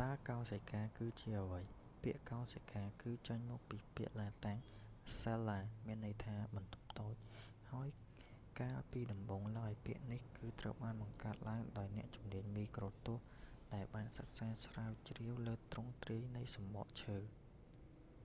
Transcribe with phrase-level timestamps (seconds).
[0.00, 1.62] តើកោសិកាគឺជាអ្វី
[2.02, 4.58] ពាក្យ កោសិកា គឺចេញមកពីពាក្យឡាតាំង
[5.18, 7.14] ស៊ែលឡា cella មានន័យថា បន្ទប់តូច
[7.70, 7.88] ហើយ
[8.60, 13.24] កាលពីដំបូងឡើយ ពាក្យនេះគឺត្រូវបានបង្កើតឡើងដោយអ្នកជំនាញមីក្រូទស្សន៍
[13.74, 17.18] ដែលបានសិក្សាស្រាវជ្រាវលើទ្រង់ទ្រាយនៃសំបកឈើ